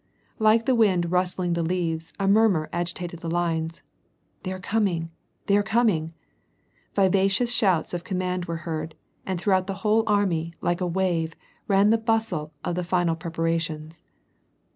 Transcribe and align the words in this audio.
Like 0.39 0.65
the 0.65 0.73
wind 0.73 1.11
rustling 1.11 1.53
the 1.53 1.61
leaves, 1.61 2.11
a 2.19 2.27
murmur 2.27 2.71
agitated 2.73 3.19
the 3.19 3.29
lines: 3.29 3.83
"They 4.41 4.51
are 4.51 4.57
coming! 4.59 5.11
They 5.45 5.55
are 5.57 5.61
coming!" 5.61 6.15
Vivacious 6.95 7.51
shouts 7.53 7.93
of 7.93 8.03
command 8.03 8.45
were 8.45 8.65
heard, 8.65 8.95
and 9.27 9.39
throughout 9.39 9.67
the 9.67 9.75
whole 9.85 10.01
army, 10.07 10.53
like 10.59 10.81
a 10.81 10.87
wave, 10.87 11.35
ran 11.67 11.91
the 11.91 11.99
bustle 11.99 12.51
of 12.65 12.73
the 12.73 12.83
final 12.83 13.15
preparations. 13.15 14.03